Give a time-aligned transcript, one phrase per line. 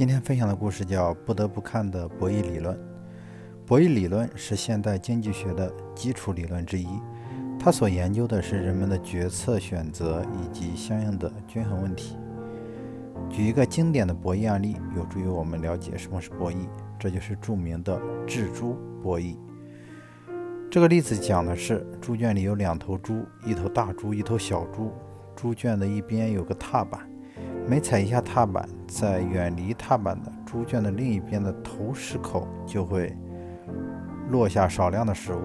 [0.00, 2.74] 今天分享的故事叫《不得不看的博弈理论》。
[3.66, 6.88] 博弈理论是现代经济学的基础理论之一，
[7.58, 12.16] 它所研究的是人们的决策选择以及相应的均衡问题。
[13.28, 16.66] 举一个经典的博弈案例，有助于我们了解什么是博弈，
[16.98, 19.36] 这就是著名的智猪博弈。
[20.70, 24.90] 这个例子讲的是猪圈里有两头猪，一头大猪，一头小猪。
[25.36, 27.06] 猪圈的一边有个踏板。
[27.66, 33.16] 每踩一下踏板，在远离踏板的猪圈的另一边的投食口就会
[34.30, 35.40] 落下少量的食物。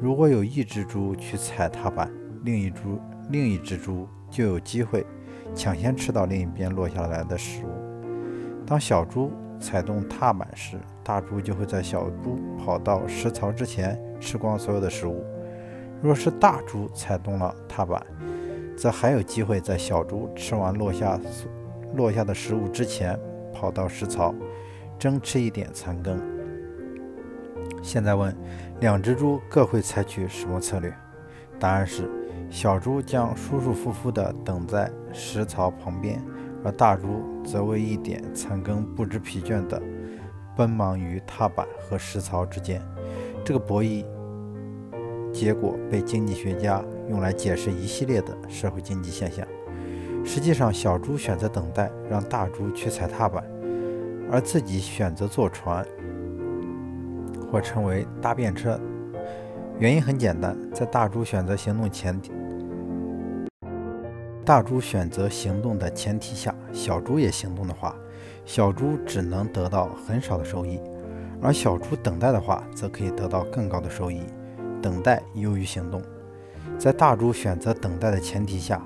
[0.00, 2.08] 如果有一只猪去踩踏板，
[2.44, 3.00] 另一猪
[3.30, 5.04] 另一只猪就有机会
[5.52, 7.68] 抢先吃到另一边落下来的食物。
[8.64, 15.24] 当小猪踩动踏板时，大猪就会在小猪跑到食槽之前吃光所有的食物。
[16.00, 18.00] 若是大猪踩动了踏板，
[18.78, 21.20] 则还有机会在小猪吃完落下
[21.96, 23.18] 落下的食物之前，
[23.52, 24.32] 跑到食槽
[24.96, 26.16] 争吃一点残羹。
[27.82, 28.32] 现在问，
[28.78, 30.94] 两只猪各会采取什么策略？
[31.58, 32.08] 答案是，
[32.50, 36.22] 小猪将舒舒服服地等在食槽旁边，
[36.62, 39.82] 而大猪则为一点残羹不知疲倦地
[40.56, 42.80] 奔忙于踏板和食槽之间。
[43.44, 44.06] 这个博弈。
[45.32, 49.46] 结果被经济学家用来解释一系列的社会经济现象。
[50.24, 53.42] 实际上，小猪选择等待，让大猪去踩踏板，
[54.30, 55.86] 而自己选择坐船，
[57.50, 58.78] 或称为搭便车。
[59.78, 62.20] 原因很简单，在大猪选择行动前，
[64.44, 67.94] 大猪选择行动的前提下，小猪也行动的话，
[68.44, 70.78] 小猪只能得到很少的收益；
[71.40, 74.20] 而小猪等待的话，则可以得到更高的收益。
[74.80, 76.02] 等待优于行动，
[76.78, 78.80] 在大猪选择等待的前提下，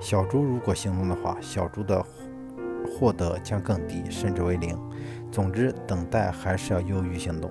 [0.00, 2.04] 小猪如果行动的话，小猪的
[2.90, 4.78] 获得将更低，甚至为零。
[5.30, 7.50] 总之，等待还是要优于行动。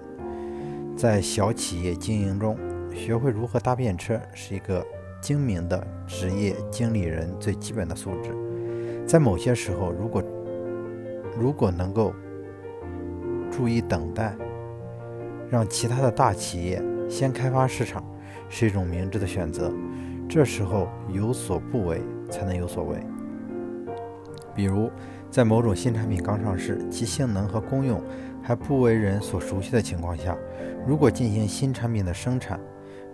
[0.95, 2.57] 在小企业经营中，
[2.93, 4.83] 学会如何搭便车是一个
[5.21, 8.35] 精明的职业经理人最基本的素质。
[9.05, 10.23] 在某些时候，如果
[11.39, 12.13] 如果能够
[13.51, 14.35] 注意等待，
[15.49, 16.81] 让其他的大企业。
[17.09, 18.03] 先开发市场
[18.49, 19.71] 是一种明智的选择，
[20.27, 22.97] 这时候有所不为才能有所为。
[24.53, 24.89] 比如，
[25.29, 28.01] 在某种新产品刚上市，其性能和功用
[28.41, 30.35] 还不为人所熟悉的情况下，
[30.85, 32.59] 如果进行新产品的生产，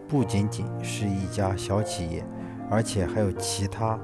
[0.08, 2.24] 不仅仅是一家小企业，
[2.70, 4.00] 而且还有其他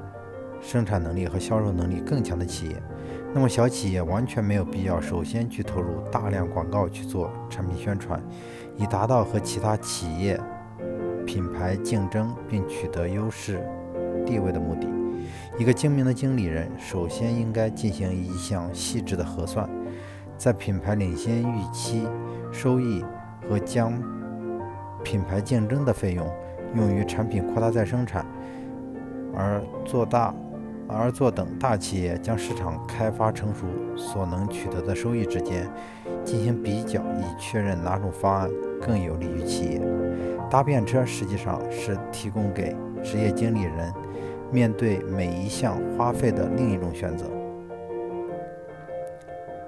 [0.60, 2.82] 生产能力和销售能力更强的企业，
[3.32, 8.20] 那么小企业完全没有必要首先去投入大量广告去做产品宣传。
[8.76, 10.40] 以达到和其他企业
[11.26, 13.60] 品牌竞争并取得优势
[14.24, 14.88] 地位的目的，
[15.58, 19.68] 一个精明的经理人首先应该进行一项细致的核算，
[20.38, 22.06] 在品牌领先预期
[22.50, 23.04] 收益
[23.48, 23.92] 和将
[25.04, 26.26] 品牌竞争的费用
[26.74, 28.24] 用于产品扩大再生产，
[29.34, 30.34] 而做大
[30.92, 35.70] 而坐等大企业将市场开发成熟所能取得的收益之间
[36.24, 38.50] 进行比较，以确认哪种方案。
[38.80, 39.80] 更有利于企业。
[40.48, 42.74] 搭便车实际上是提供给
[43.04, 43.92] 职业经理人
[44.50, 47.26] 面对每一项花费的另一种选择。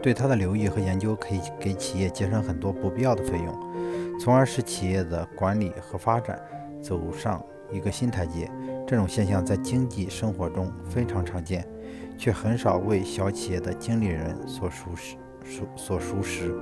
[0.01, 6.41] 对它的留意和研究可以给企业节省很多不必要的费用，从而使企业的管理和发展
[6.81, 8.51] 走上一个新台阶。
[8.93, 11.67] 这种现象在经济生活中非常常见，
[12.19, 15.17] 却很少为小企业的经理人所熟识、
[15.47, 16.55] 所所熟识。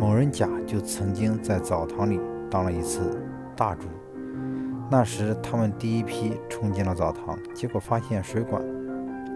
[0.00, 2.18] 某人甲就曾经在澡堂里
[2.50, 3.22] 当了一次
[3.54, 3.86] 大主。
[4.90, 8.62] 那时他们第一批冲进了澡堂，结果发现水管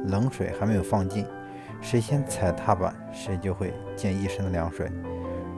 [0.06, 1.26] 冷水还没有放进，
[1.82, 4.90] 谁先踩踏板，谁就会溅一身的凉水。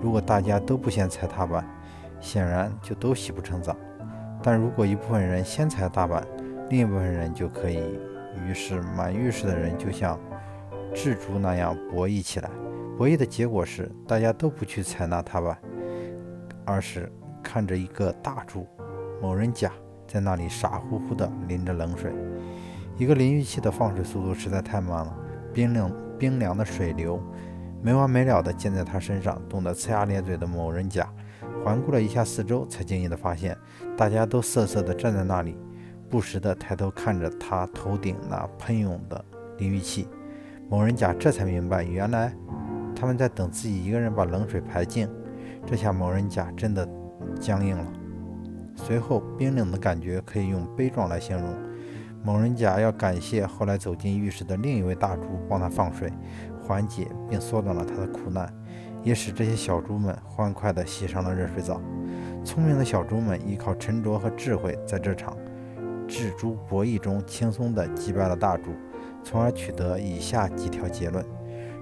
[0.02, 1.64] 如果大家都不先踩踏板，
[2.18, 3.76] 显然就都洗不成澡。
[4.42, 6.26] 但如果一部分人先踩踏板，
[6.68, 7.80] 另一部分人就可以。
[8.46, 10.18] 于是满浴室的人就像
[10.94, 12.50] 蜘蛛那样博弈起来。
[12.96, 15.56] 博弈的结果是，大家都不去采纳踏板，
[16.64, 17.12] 而是
[17.42, 18.66] 看着一个大猪
[19.20, 19.70] 某人甲
[20.08, 22.12] 在那里傻乎乎地淋着冷水。
[22.96, 25.16] 一个淋浴器的放水速度实在太慢了，
[25.52, 27.22] 冰冷冰凉的水流
[27.80, 31.06] 没完没了地溅在他身上，冻得呲牙咧嘴的某人甲
[31.64, 33.56] 环顾了一下四周，才惊异地发现，
[33.96, 35.56] 大家都瑟瑟地站在那里，
[36.10, 39.24] 不时地抬头看着他头顶那喷涌的
[39.58, 40.08] 淋浴器。
[40.68, 42.34] 某人甲这才明白，原来。
[42.94, 45.08] 他们在等自己一个人把冷水排净，
[45.66, 46.88] 这下某人甲真的
[47.40, 47.84] 僵硬了。
[48.76, 51.54] 随后，冰冷的感觉可以用悲壮来形容。
[52.22, 56.12] 某人甲要感谢后来走进浴室的另一位大猪帮他放水，
[56.62, 58.48] 缓解并缩短了他的苦难，
[59.02, 61.80] 也使这些小猪们欢快地洗上了热水澡。
[62.44, 65.36] 聪明的小猪们依靠沉着和智慧，在这场
[66.08, 68.70] 智猪博弈中轻松地击败了大猪，
[69.22, 71.24] 从而取得以下几条结论：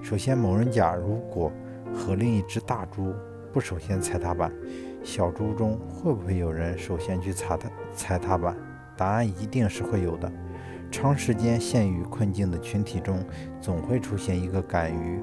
[0.01, 1.51] 首先，某人甲如果
[1.93, 3.13] 和另一只大猪
[3.51, 4.51] 不首先踩踏板，
[5.03, 8.55] 小猪中会不会有人首先去踩踏踩踏板？
[8.95, 10.31] 答案一定是会有的。
[10.91, 13.25] 长时间陷于困境的群体中，
[13.59, 15.19] 总会出现一个敢于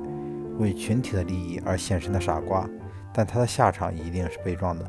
[0.59, 2.69] 为群体的利益而献身的傻瓜，
[3.13, 4.85] 但他的下场一定是悲壮的。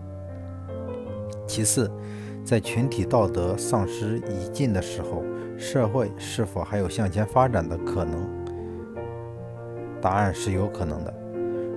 [1.48, 1.92] 其次，
[2.44, 5.24] 在群体道德丧失已尽的时候，
[5.58, 8.28] 社会是否还有向前发展的可能？
[10.02, 11.14] 答案是有可能的。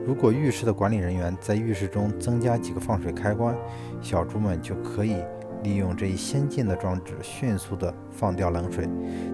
[0.06, 3.56] 如果浴室的管理人员在浴室中增加几个放水开关，
[4.00, 5.16] 小猪们就可以
[5.62, 8.88] 利用这一先进的装置，迅速地放掉冷水，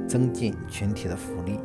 [0.06, 1.58] 增进群体的福利。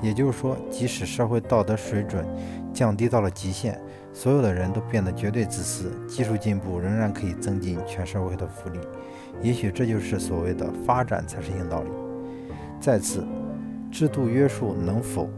[0.00, 2.24] 也就是说，即使社会道德水准
[2.72, 3.80] 降低到了极限，
[4.12, 8.78] 所有的人都变得绝对自私，技术进步仍然可以增进全社会的福利。
[9.42, 11.90] 也许这就是所谓的发展才是硬道理。
[12.80, 13.26] 再次，
[13.90, 15.28] 制度约束能否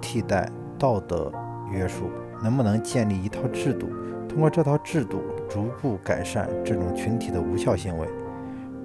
[0.00, 1.32] 替代道德
[1.70, 2.10] 约束？
[2.42, 3.88] 能不能建立一套制度，
[4.28, 8.06] 通过这套制度逐步改善这种群体的无效行为？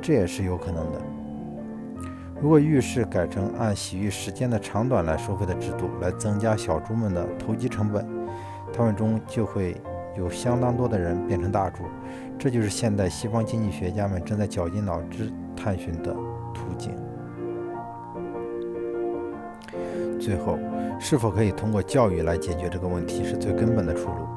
[0.01, 1.01] 这也是有可能的。
[2.43, 8.05] 如果浴室改成按洗浴时间的长短来收费的制度，来增加小猪们的投机成本，
[8.73, 9.77] 他们中就会
[10.17, 11.83] 有相当多的人变成大猪。
[12.37, 16.13] 这就是现代西方经济学家们正在绞尽脑汁探寻的
[16.53, 16.93] 途径。
[20.19, 20.59] 最后，
[20.99, 24.27] 是否可以通过教育来解决这个问题，是最根本的出路。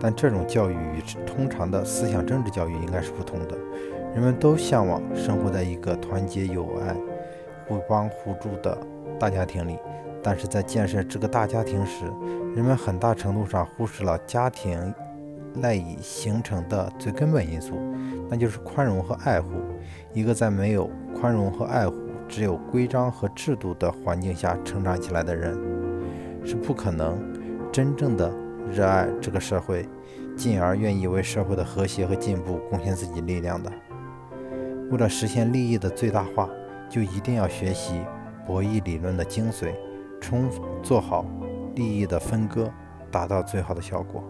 [0.00, 3.56] 但这种教育与通常的思想政治教育应该是不同的。
[4.12, 6.96] 人们都向往生活在一个团结友爱。
[7.66, 8.76] 互帮互助的
[9.18, 9.78] 大家庭里，
[10.22, 12.04] 但是在建设这个大家庭时，
[12.54, 14.94] 人们很大程度上忽视了家庭
[15.62, 17.74] 赖以形成的最根本因素，
[18.28, 19.48] 那就是宽容和爱护。
[20.12, 21.94] 一个在没有宽容和爱护、
[22.28, 25.56] 只有规章和制度的环境下成长起来的人，
[26.44, 27.18] 是不可能
[27.72, 28.32] 真正的
[28.70, 29.88] 热爱这个社会，
[30.36, 33.72] 进而愿意为社会的和谐和进步贡献自己力量的。
[34.90, 36.48] 为了实现利益的最大化。
[36.88, 38.00] 就一定要学习
[38.46, 39.74] 博弈理论的精髓，
[40.20, 40.50] 充
[40.82, 41.24] 做好
[41.74, 42.70] 利益的分割，
[43.10, 44.24] 达到最好的效果。